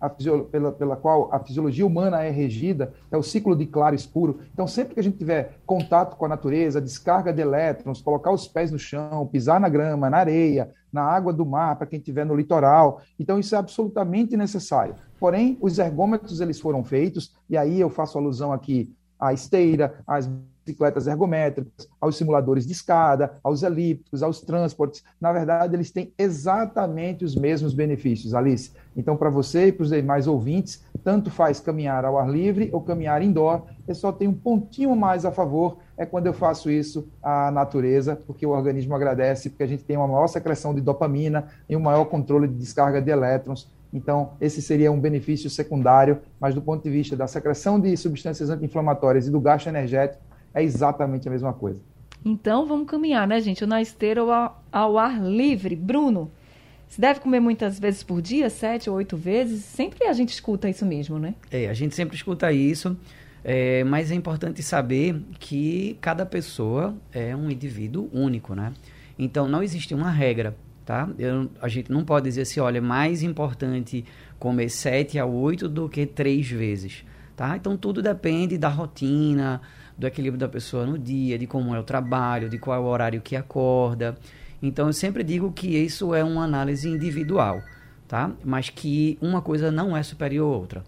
[0.00, 4.40] a, pela, pela qual a fisiologia humana é regida, é o ciclo de claro escuro.
[4.52, 8.48] Então, sempre que a gente tiver contato com a natureza, descarga de elétrons, colocar os
[8.48, 12.26] pés no chão, pisar na grama, na areia, na água do mar, para quem estiver
[12.26, 14.96] no litoral, então isso é absolutamente necessário.
[15.20, 18.92] Porém, os ergômetros eles foram feitos, e aí eu faço alusão aqui
[19.24, 20.28] à esteira, às
[20.64, 25.04] bicicletas ergométricas, aos simuladores de escada, aos elípticos, aos transportes.
[25.20, 28.72] Na verdade, eles têm exatamente os mesmos benefícios, Alice.
[28.96, 32.80] Então, para você e para os demais ouvintes, tanto faz caminhar ao ar livre ou
[32.80, 37.06] caminhar indoor, eu só tem um pontinho mais a favor, é quando eu faço isso
[37.22, 41.48] à natureza, porque o organismo agradece, porque a gente tem uma maior secreção de dopamina
[41.68, 43.70] e um maior controle de descarga de elétrons.
[43.94, 48.50] Então, esse seria um benefício secundário, mas do ponto de vista da secreção de substâncias
[48.50, 50.20] anti-inflamatórias e do gasto energético,
[50.52, 51.80] é exatamente a mesma coisa.
[52.24, 53.64] Então vamos caminhar, né, gente?
[53.64, 55.76] Na esteira ou ao, ao ar livre.
[55.76, 56.30] Bruno,
[56.88, 59.62] se deve comer muitas vezes por dia, sete ou oito vezes?
[59.64, 61.34] Sempre a gente escuta isso mesmo, né?
[61.50, 62.96] É, a gente sempre escuta isso.
[63.44, 68.72] É, mas é importante saber que cada pessoa é um indivíduo único, né?
[69.18, 71.08] Então não existe uma regra, tá?
[71.18, 74.04] Eu, a gente não pode dizer assim, olha, é mais importante
[74.38, 77.56] comer sete a oito do que três vezes, tá?
[77.56, 79.60] Então tudo depende da rotina,
[79.96, 82.86] do equilíbrio da pessoa no dia, de como é o trabalho, de qual é o
[82.86, 84.16] horário que acorda.
[84.62, 87.62] Então eu sempre digo que isso é uma análise individual,
[88.06, 88.30] tá?
[88.44, 90.84] Mas que uma coisa não é superior à outra.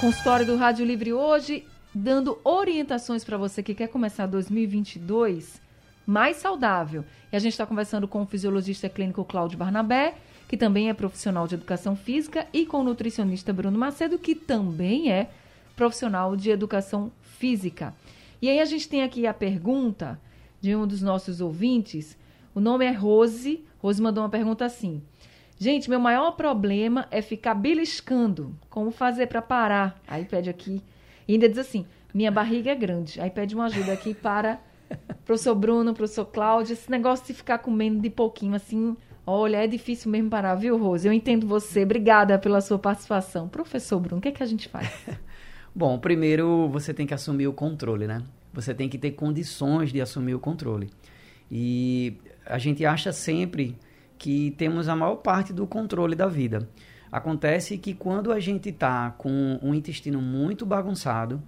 [0.00, 5.63] Consultório do Rádio Livre hoje, dando orientações para você que quer começar 2022
[6.06, 7.04] mais saudável.
[7.32, 10.14] E a gente está conversando com o fisiologista clínico Cláudio Barnabé,
[10.48, 15.10] que também é profissional de educação física, e com o nutricionista Bruno Macedo, que também
[15.10, 15.30] é
[15.74, 17.94] profissional de educação física.
[18.40, 20.20] E aí a gente tem aqui a pergunta
[20.60, 22.16] de um dos nossos ouvintes.
[22.54, 23.64] O nome é Rose.
[23.82, 25.02] Rose mandou uma pergunta assim:
[25.58, 28.54] Gente, meu maior problema é ficar beliscando.
[28.68, 30.00] Como fazer para parar?
[30.06, 30.82] Aí pede aqui.
[31.26, 33.20] E ainda diz assim: minha barriga é grande.
[33.20, 34.60] Aí pede uma ajuda aqui para
[35.24, 36.72] professor Bruno, professor Cláudio.
[36.72, 38.96] Esse negócio de ficar comendo de pouquinho assim.
[39.26, 41.06] Olha, é difícil mesmo parar, viu, Rose?
[41.06, 41.82] Eu entendo você.
[41.82, 43.48] Obrigada pela sua participação.
[43.48, 44.90] Professor Bruno, o que é que a gente faz?
[45.74, 48.22] Bom, primeiro você tem que assumir o controle, né?
[48.52, 50.90] Você tem que ter condições de assumir o controle.
[51.50, 53.76] E a gente acha sempre
[54.18, 56.68] que temos a maior parte do controle da vida.
[57.10, 61.42] Acontece que quando a gente está com um intestino muito bagunçado,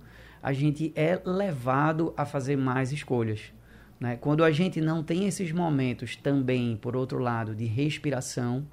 [0.47, 3.53] a gente é levado a fazer mais escolhas.
[3.99, 4.17] Né?
[4.17, 8.65] Quando a gente não tem esses momentos também, por outro lado, de respiração,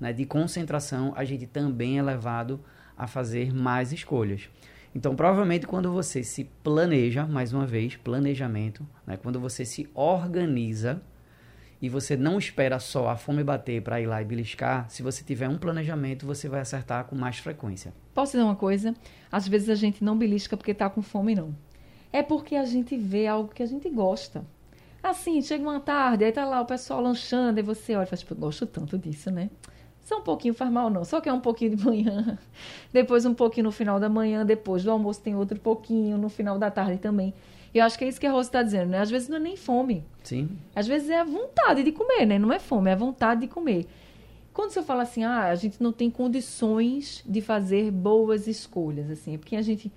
[0.00, 2.58] né, de concentração, a gente também é levado
[2.98, 4.50] a fazer mais escolhas.
[4.92, 11.00] Então, provavelmente, quando você se planeja, mais uma vez, planejamento, né, quando você se organiza,
[11.80, 15.24] e você não espera só a fome bater para ir lá e beliscar, se você
[15.24, 17.92] tiver um planejamento, você vai acertar com mais frequência.
[18.14, 18.94] Posso dizer uma coisa?
[19.32, 21.54] Às vezes a gente não belisca porque está com fome, não.
[22.12, 24.44] É porque a gente vê algo que a gente gosta.
[25.02, 28.18] Assim, chega uma tarde, aí tá lá o pessoal lanchando, e você olha e fala,
[28.18, 29.48] tipo, gosto tanto disso, né?
[30.02, 31.04] Só um pouquinho faz mal, não.
[31.04, 32.38] Só que é um pouquinho de manhã,
[32.92, 36.58] depois um pouquinho no final da manhã, depois do almoço tem outro pouquinho, no final
[36.58, 37.32] da tarde também.
[37.72, 38.98] E eu acho que é isso que a Rose está dizendo, né?
[38.98, 40.04] Às vezes não é nem fome.
[40.24, 40.48] Sim.
[40.74, 42.38] Às vezes é a vontade de comer, né?
[42.38, 43.86] Não é fome, é a vontade de comer.
[44.52, 49.34] Quando você fala assim, ah, a gente não tem condições de fazer boas escolhas, assim,
[49.34, 49.92] é porque a gente.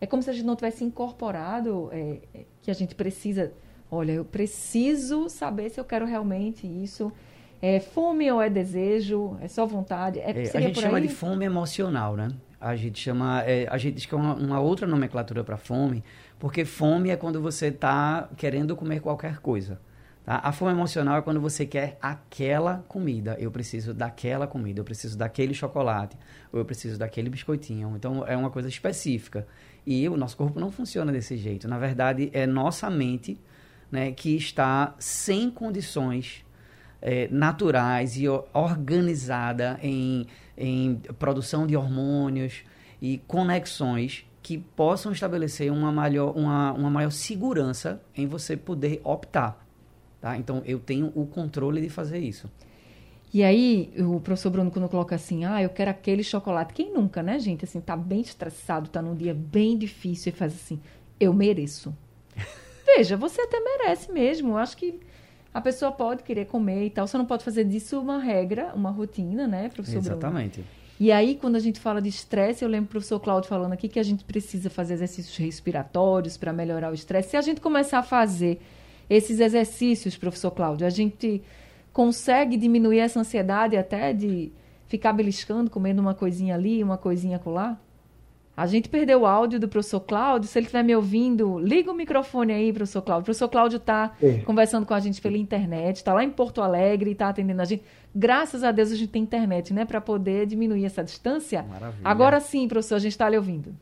[0.00, 3.52] É como se a gente não tivesse incorporado é, é, que a gente precisa.
[3.88, 7.12] Olha, eu preciso saber se eu quero realmente isso.
[7.60, 9.36] É fome ou é desejo?
[9.40, 10.18] É só vontade?
[10.18, 12.32] É, é a gente chama de fome emocional, né?
[12.62, 13.42] A gente chama.
[13.42, 16.04] É, a gente diz que é uma, uma outra nomenclatura para fome,
[16.38, 19.80] porque fome é quando você está querendo comer qualquer coisa.
[20.24, 20.40] Tá?
[20.44, 23.36] A fome emocional é quando você quer aquela comida.
[23.40, 26.16] Eu preciso daquela comida, eu preciso daquele chocolate,
[26.52, 27.94] ou eu preciso daquele biscoitinho.
[27.96, 29.44] Então é uma coisa específica.
[29.84, 31.66] E o nosso corpo não funciona desse jeito.
[31.66, 33.40] Na verdade, é nossa mente
[33.90, 36.44] né, que está sem condições
[37.00, 42.62] é, naturais e organizada em, em produção de hormônios
[43.00, 49.64] e conexões que possam estabelecer uma maior, uma, uma maior segurança em você poder optar.
[50.20, 50.36] Tá?
[50.36, 52.50] Então, eu tenho o controle de fazer isso.
[53.32, 56.74] E aí, o professor Bruno, quando coloca assim, ah, eu quero aquele chocolate.
[56.74, 57.64] Quem nunca, né, gente?
[57.64, 60.78] Assim, tá bem estressado, tá num dia bem difícil e faz assim,
[61.18, 61.96] eu mereço.
[62.84, 64.50] Veja, você até merece mesmo.
[64.50, 65.00] Eu acho que
[65.52, 67.06] a pessoa pode querer comer e tal.
[67.06, 70.60] Você não pode fazer disso uma regra, uma rotina, né, professor Exatamente.
[70.60, 70.82] Bruno?
[71.00, 73.88] E aí, quando a gente fala de estresse, eu lembro o professor Cláudio falando aqui
[73.88, 77.30] que a gente precisa fazer exercícios respiratórios para melhorar o estresse.
[77.30, 78.60] Se a gente começar a fazer
[79.10, 81.42] esses exercícios, professor Cláudio, a gente
[81.92, 84.52] consegue diminuir essa ansiedade até de
[84.86, 87.82] ficar beliscando, comendo uma coisinha ali, uma coisinha colar?
[88.54, 90.48] A gente perdeu o áudio do professor Cláudio.
[90.48, 93.22] Se ele estiver me ouvindo, liga o microfone aí, professor Cláudio.
[93.22, 94.38] O professor Cláudio está é.
[94.40, 97.64] conversando com a gente pela internet, está lá em Porto Alegre e está atendendo a
[97.64, 97.82] gente.
[98.14, 99.86] Graças a Deus a gente tem internet, né?
[99.86, 101.62] Para poder diminuir essa distância.
[101.62, 102.02] Maravilha.
[102.04, 103.74] Agora sim, professor, a gente está lhe ouvindo.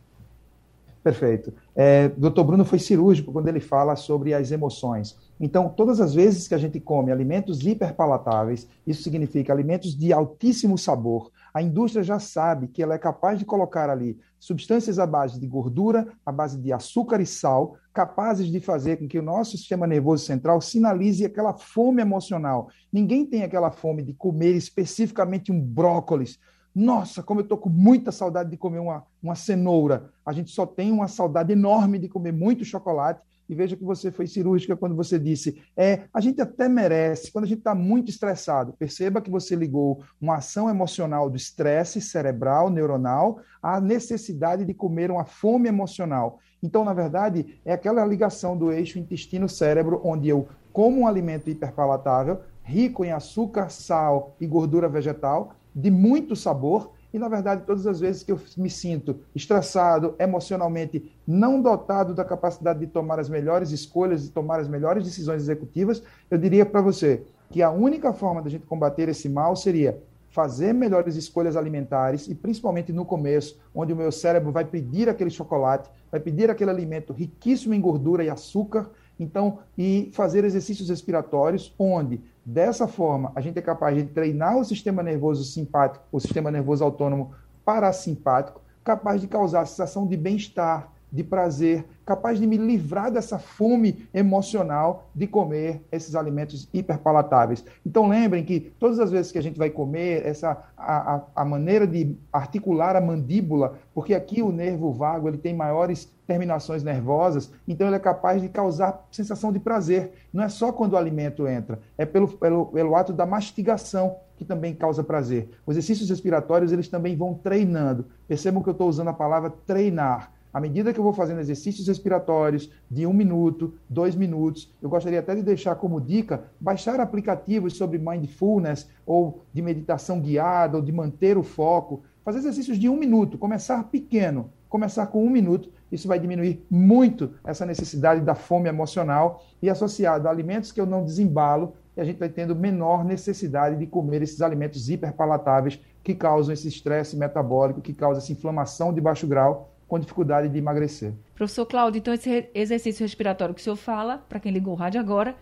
[1.03, 1.53] Perfeito.
[1.75, 2.43] É, Dr.
[2.43, 5.17] Bruno foi cirúrgico quando ele fala sobre as emoções.
[5.41, 10.77] Então, todas as vezes que a gente come alimentos hiperpalatáveis, isso significa alimentos de altíssimo
[10.77, 15.39] sabor, a indústria já sabe que ela é capaz de colocar ali substâncias à base
[15.39, 19.57] de gordura, à base de açúcar e sal, capazes de fazer com que o nosso
[19.57, 22.69] sistema nervoso central sinalize aquela fome emocional.
[22.93, 26.39] Ninguém tem aquela fome de comer especificamente um brócolis.
[26.75, 30.11] Nossa, como eu estou com muita saudade de comer uma, uma cenoura.
[30.25, 34.13] A gente só tem uma saudade enorme de comer muito chocolate e veja que você
[34.13, 38.09] foi cirúrgica quando você disse, é, a gente até merece, quando a gente está muito
[38.09, 44.73] estressado, perceba que você ligou uma ação emocional do estresse cerebral, neuronal, à necessidade de
[44.73, 46.39] comer uma fome emocional.
[46.63, 52.43] Então, na verdade, é aquela ligação do eixo intestino-cérebro, onde eu como um alimento hiperpalatável,
[52.63, 58.01] rico em açúcar, sal e gordura vegetal, de muito sabor, e, na verdade, todas as
[58.01, 63.71] vezes que eu me sinto estressado, emocionalmente não dotado da capacidade de tomar as melhores
[63.71, 68.41] escolhas e tomar as melhores decisões executivas, eu diria para você que a única forma
[68.41, 73.93] da gente combater esse mal seria fazer melhores escolhas alimentares e principalmente no começo, onde
[73.93, 78.31] o meu cérebro vai pedir aquele chocolate, vai pedir aquele alimento riquíssimo em gordura e
[78.31, 78.91] açúcar,
[79.21, 84.65] então, e fazer exercícios respiratórios, onde Dessa forma, a gente é capaz de treinar o
[84.65, 87.33] sistema nervoso simpático, o sistema nervoso autônomo
[87.65, 94.09] parasimpático, capaz de causar sensação de bem-estar, de prazer, capaz de me livrar dessa fome
[94.13, 97.65] emocional de comer esses alimentos hiperpalatáveis.
[97.85, 101.45] Então lembrem que todas as vezes que a gente vai comer, essa a, a, a
[101.45, 107.53] maneira de articular a mandíbula, porque aqui o nervo vago ele tem maiores terminações nervosas,
[107.67, 110.13] então ele é capaz de causar sensação de prazer.
[110.33, 114.45] Não é só quando o alimento entra, é pelo, pelo, pelo ato da mastigação que
[114.45, 115.51] também causa prazer.
[115.67, 118.07] Os exercícios respiratórios, eles também vão treinando.
[118.27, 120.33] Percebam que eu estou usando a palavra treinar.
[120.53, 125.21] À medida que eu vou fazendo exercícios respiratórios de um minuto, dois minutos, eu gostaria
[125.21, 130.91] até de deixar como dica baixar aplicativos sobre mindfulness ou de meditação guiada ou de
[130.93, 132.03] manter o foco.
[132.25, 137.33] Fazer exercícios de um minuto, começar pequeno, começar com um minuto isso vai diminuir muito
[137.45, 142.05] essa necessidade da fome emocional e associado a alimentos que eu não desembalo, e a
[142.05, 147.81] gente vai tendo menor necessidade de comer esses alimentos hiperpalatáveis que causam esse estresse metabólico,
[147.81, 151.13] que causam essa inflamação de baixo grau com dificuldade de emagrecer.
[151.35, 155.01] Professor Cláudio, então esse exercício respiratório que o senhor fala, para quem ligou o rádio
[155.01, 155.35] agora,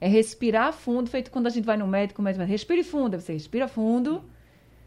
[0.00, 3.20] é respirar fundo, feito quando a gente vai no médico, o médico vai, respire fundo,
[3.20, 4.22] você respira fundo,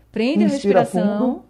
[0.09, 1.19] prende Inspira a respiração.
[1.19, 1.45] Fundo,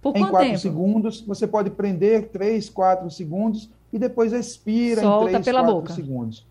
[0.00, 0.58] por em quatro tempo?
[0.58, 1.20] segundos.
[1.20, 5.92] Você pode prender três, quatro segundos e depois expira Solta em três, pela quatro boca.
[5.92, 6.46] segundos.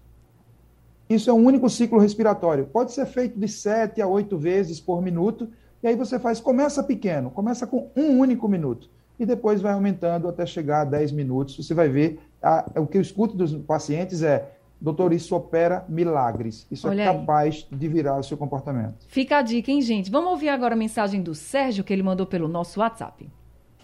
[1.10, 2.68] Isso é um único ciclo respiratório.
[2.68, 5.50] Pode ser feito de sete a oito vezes por minuto.
[5.82, 8.90] E aí você faz, começa pequeno, começa com um único minuto.
[9.24, 11.56] E depois vai aumentando até chegar a 10 minutos.
[11.56, 16.68] Você vai ver, a, o que eu escuto dos pacientes é, doutor, isso opera milagres.
[16.70, 17.78] Isso é Olha é capaz aí.
[17.78, 18.96] de virar o seu comportamento.
[19.08, 20.12] Fica a dica, hein, gente?
[20.12, 23.30] Vamos ouvir agora a mensagem do Sérgio, que ele mandou pelo nosso WhatsApp.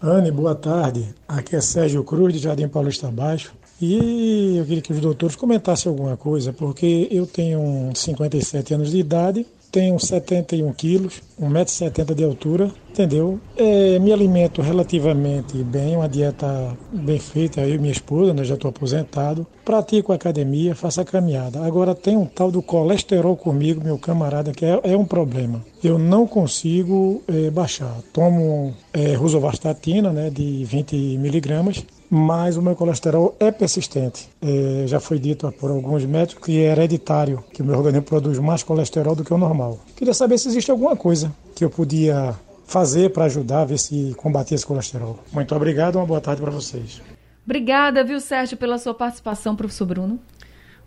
[0.02, 1.16] Anne, boa tarde.
[1.26, 3.56] Aqui é Sérgio Cruz, de Jardim Paulista Baixo.
[3.82, 9.00] E eu queria que os doutores comentassem alguma coisa, porque eu tenho 57 anos de
[9.00, 13.40] idade tenho 71 quilos, 1,70m de altura, entendeu?
[13.56, 18.56] É, me alimento relativamente bem, uma dieta bem feita, eu e minha esposa, né, já
[18.56, 19.46] estou aposentado.
[19.64, 21.64] Pratico academia, faço a caminhada.
[21.64, 25.64] Agora tem um tal do colesterol comigo, meu camarada, que é, é um problema.
[25.84, 27.96] Eu não consigo é, baixar.
[28.12, 34.30] Tomo é, rosuvastatina, né, de 20 miligramas, mas o meu colesterol é persistente.
[34.42, 38.40] É, já foi dito por alguns médicos que é hereditário, que o meu organismo produz
[38.40, 39.80] mais colesterol do que o normal.
[39.96, 44.14] Queria saber se existe alguma coisa que eu podia fazer para ajudar a ver se
[44.18, 45.20] combater esse colesterol.
[45.32, 47.02] Muito obrigado, uma boa tarde para vocês.
[47.46, 50.20] Obrigada, viu, Sérgio, pela sua participação, professor Bruno.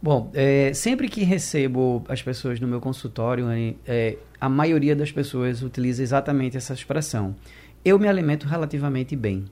[0.00, 3.46] Bom, é, sempre que recebo as pessoas no meu consultório,
[3.86, 7.36] é, a maioria das pessoas utiliza exatamente essa expressão.
[7.84, 9.44] Eu me alimento relativamente bem.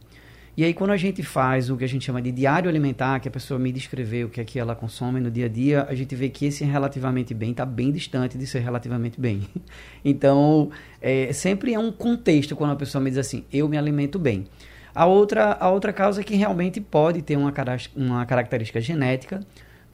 [0.56, 3.28] E aí, quando a gente faz o que a gente chama de diário alimentar, que
[3.28, 5.94] a pessoa me descrever o que é que ela consome no dia a dia, a
[5.94, 9.46] gente vê que esse relativamente bem está bem distante de ser relativamente bem.
[10.04, 14.18] Então, é, sempre é um contexto quando a pessoa me diz assim, eu me alimento
[14.18, 14.46] bem.
[14.94, 17.52] A outra, a outra causa é que realmente pode ter uma,
[17.94, 19.40] uma característica genética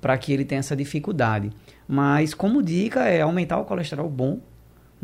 [0.01, 1.51] para que ele tenha essa dificuldade.
[1.89, 4.41] Mas, como dica, é aumentar o colesterol bom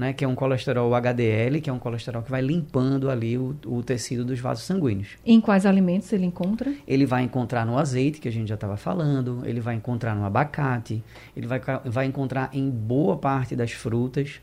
[0.03, 3.57] né, que é um colesterol HDL, que é um colesterol que vai limpando ali o,
[3.67, 5.11] o, tecido dos vasos sanguíneos.
[5.25, 6.75] Em quais alimentos ele encontra?
[6.88, 10.25] Ele vai encontrar no azeite, que a gente já estava falando, ele vai encontrar no
[10.25, 11.05] abacate,
[11.37, 14.41] ele vai, vai encontrar em boa parte das frutas,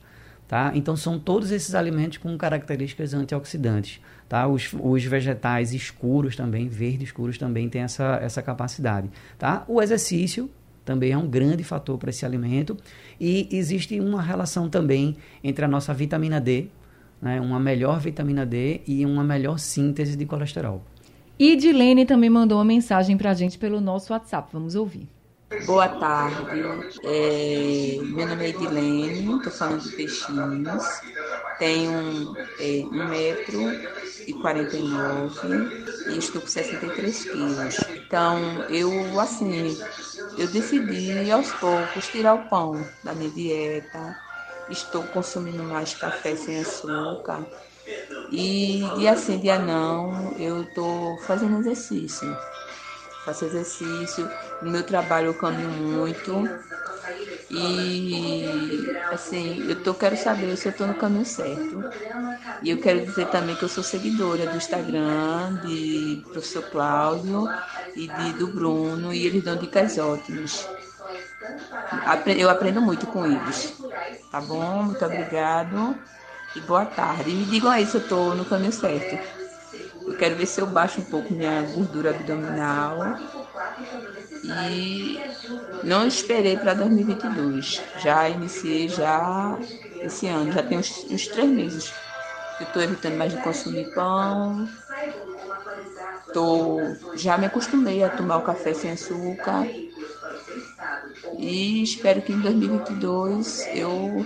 [0.48, 0.72] tá?
[0.74, 4.48] Então são todos esses alimentos com características antioxidantes, tá?
[4.48, 9.66] Os, os vegetais escuros também, verdes escuros também têm essa, essa capacidade, tá?
[9.68, 10.50] O exercício
[10.90, 12.76] também é um grande fator para esse alimento.
[13.22, 16.66] E existe uma relação também entre a nossa vitamina D,
[17.22, 20.82] né, uma melhor vitamina D e uma melhor síntese de colesterol.
[21.38, 24.50] E Dilene também mandou uma mensagem para a gente pelo nosso WhatsApp.
[24.52, 25.08] Vamos ouvir.
[25.58, 26.90] Boa tarde.
[27.04, 31.04] É, meu nome é Edilene, estou falando de Peixinhos.
[31.58, 33.84] Tenho é, 1 metro
[34.26, 35.74] e 49
[36.06, 37.90] e estou com 63 quilos.
[37.90, 39.86] Então, eu, assim,
[40.38, 44.20] eu decidi aos poucos tirar o pão da minha dieta.
[44.68, 47.48] Estou consumindo mais café sem açúcar.
[48.30, 52.38] E, e assim, dia não, eu estou fazendo exercício
[53.30, 54.30] faço exercício.
[54.62, 56.50] No meu trabalho eu caminho muito.
[57.50, 61.84] E assim, eu tô, quero saber se eu estou no caminho certo.
[62.62, 67.48] E eu quero dizer também que eu sou seguidora do Instagram de professor Cláudio
[67.96, 70.68] e de, do Bruno, e eles dão dicas ótimas.
[72.38, 73.74] Eu aprendo muito com eles.
[74.32, 74.84] Tá bom?
[74.84, 75.96] Muito obrigado
[76.56, 77.32] e boa tarde.
[77.32, 79.39] E me digam aí se eu estou no caminho certo.
[80.10, 83.18] Eu quero ver se eu baixo um pouco minha gordura abdominal.
[84.44, 85.20] E
[85.84, 87.82] não esperei para 2022.
[88.00, 89.58] Já iniciei já
[90.02, 91.94] esse ano, já tem uns, uns três meses
[92.58, 94.68] que eu estou evitando mais de consumir pão.
[96.34, 96.82] tô,
[97.16, 99.68] já me acostumei a tomar o café sem açúcar
[101.38, 104.26] e espero que em 2022 eu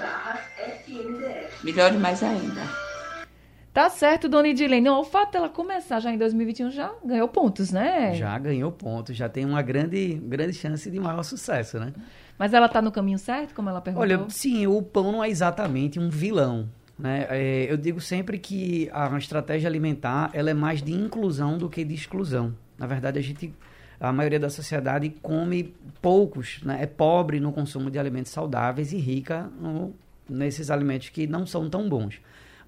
[1.63, 2.82] melhore mais ainda.
[3.73, 4.87] Tá certo, Dona Edilene.
[4.89, 8.13] O fato dela começar já em 2021 já ganhou pontos, né?
[8.13, 11.91] Já ganhou pontos, já tem uma grande, grande chance de maior sucesso, né?
[12.37, 14.03] Mas ela tá no caminho certo, como ela perguntou?
[14.03, 16.69] Olha, sim, o pão não é exatamente um vilão.
[16.97, 17.25] Né?
[17.29, 21.83] É, eu digo sempre que a estratégia alimentar ela é mais de inclusão do que
[21.83, 22.53] de exclusão.
[22.77, 23.51] Na verdade, a gente
[23.99, 26.79] a maioria da sociedade come poucos, né?
[26.81, 29.95] é pobre no consumo de alimentos saudáveis e rica no,
[30.29, 32.19] nesses alimentos que não são tão bons.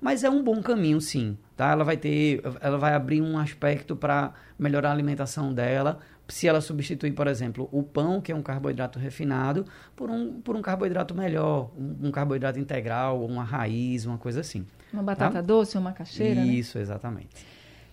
[0.02, 1.38] Mas é um bom caminho, sim.
[1.56, 1.72] Tá?
[1.72, 6.00] Ela vai ter, ela vai abrir um aspecto para melhorar a alimentação dela.
[6.28, 9.66] Se ela substituir, por exemplo, o pão, que é um carboidrato refinado,
[9.96, 14.66] por um, por um carboidrato melhor, um, um carboidrato integral, uma raiz, uma coisa assim.
[14.91, 15.41] Uma batata tá?
[15.41, 16.48] doce, uma macaxeira, né?
[16.48, 16.82] Isso, né?
[16.82, 17.30] exatamente.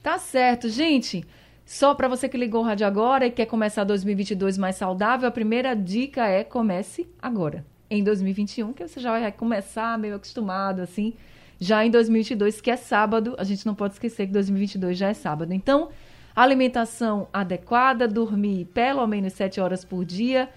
[0.03, 1.25] Tá certo, gente.
[1.65, 5.33] Só para você que ligou o rádio agora e quer começar 2022 mais saudável, a
[5.33, 7.65] primeira dica é comece agora.
[7.89, 11.15] Em 2021, que você já vai começar meio acostumado, assim.
[11.63, 15.15] Já em 2022, que é sábado, a gente não pode esquecer que 2022 já é
[15.15, 15.55] sábado.
[15.55, 15.91] Então,
[16.35, 20.49] alimentação adequada, dormir pelo menos 7 horas por dia,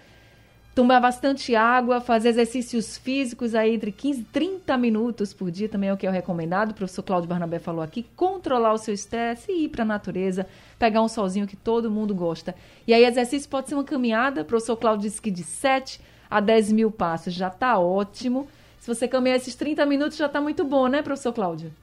[0.73, 5.89] tomar bastante água, fazer exercícios físicos aí entre 15 e 30 minutos por dia, também
[5.91, 6.71] é o que é recomendado.
[6.71, 10.47] O professor Cláudio Barnabé falou aqui, controlar o seu estresse e ir para a natureza,
[10.79, 12.55] pegar um solzinho que todo mundo gosta.
[12.87, 16.39] E aí, exercício pode ser uma caminhada, o professor Cláudio disse que de 7 a
[16.39, 18.47] 10 mil passos já está ótimo.
[18.85, 21.73] Se você caminhar esses 30 minutos, já está muito bom, né, professor Cláudio?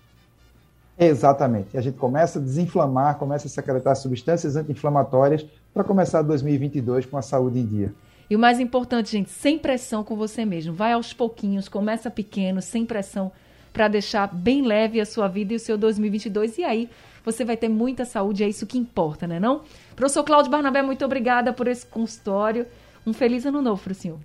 [0.97, 1.77] Exatamente.
[1.77, 5.45] A gente começa a desinflamar, começa a secretar substâncias anti-inflamatórias
[5.75, 7.93] para começar 2022 com a saúde em dia.
[8.31, 10.73] E o mais importante, gente, sem pressão com você mesmo.
[10.73, 13.33] Vai aos pouquinhos, começa pequeno, sem pressão,
[13.73, 16.59] para deixar bem leve a sua vida e o seu 2022.
[16.59, 16.89] E aí
[17.25, 19.63] você vai ter muita saúde, é isso que importa, né não?
[19.97, 22.65] Professor Cláudio Barnabé, muito obrigada por esse consultório.
[23.05, 24.21] Um feliz ano novo para o senhor.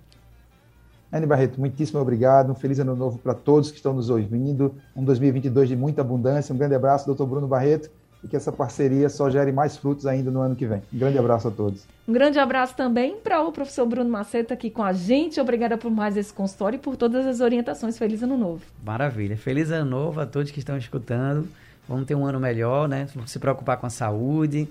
[1.10, 2.50] Anne Barreto, muitíssimo obrigado.
[2.50, 4.74] Um feliz ano novo para todos que estão nos ouvindo.
[4.94, 6.54] Um 2022 de muita abundância.
[6.54, 7.90] Um grande abraço, doutor Bruno Barreto
[8.22, 10.82] e que essa parceria só gere mais frutos ainda no ano que vem.
[10.92, 11.86] Um grande abraço a todos.
[12.06, 15.40] Um grande abraço também para o professor Bruno Maceta aqui com a gente.
[15.40, 17.96] Obrigada por mais esse consultório e por todas as orientações.
[17.96, 18.62] Feliz ano novo.
[18.84, 19.36] Maravilha.
[19.36, 21.48] Feliz ano novo a todos que estão escutando.
[21.88, 23.06] Vamos ter um ano melhor, né?
[23.14, 24.68] Vamos se preocupar com a saúde.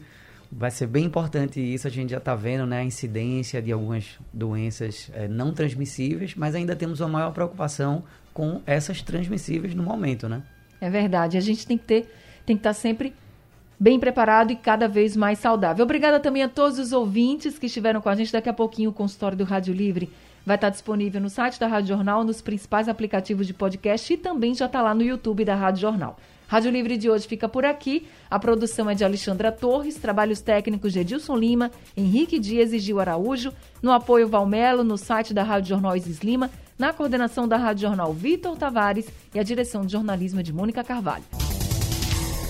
[0.51, 1.87] Vai ser bem importante isso.
[1.87, 6.55] A gente já está vendo né, a incidência de algumas doenças é, não transmissíveis, mas
[6.55, 10.43] ainda temos uma maior preocupação com essas transmissíveis no momento, né?
[10.79, 11.37] É verdade.
[11.37, 12.01] A gente tem que ter,
[12.45, 13.13] tem que estar tá sempre
[13.79, 15.83] bem preparado e cada vez mais saudável.
[15.83, 18.31] Obrigada também a todos os ouvintes que estiveram com a gente.
[18.31, 20.09] Daqui a pouquinho o consultório do Rádio Livre
[20.45, 24.55] vai estar disponível no site da Rádio Jornal, nos principais aplicativos de podcast e também
[24.55, 26.17] já está lá no YouTube da Rádio Jornal.
[26.47, 28.07] Rádio Livre de hoje fica por aqui.
[28.29, 32.99] A produção é de Alexandra Torres, trabalhos técnicos de Edilson Lima, Henrique Dias e Gil
[32.99, 37.87] Araújo, no apoio Valmelo, no site da Rádio Jornal Isis Lima, na coordenação da Rádio
[37.87, 41.23] Jornal Vitor Tavares e a direção de jornalismo de Mônica Carvalho.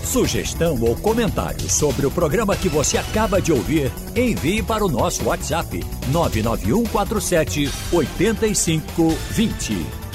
[0.03, 5.25] Sugestão ou comentário sobre o programa que você acaba de ouvir, envie para o nosso
[5.25, 5.81] WhatsApp
[6.11, 10.06] 99147 8520.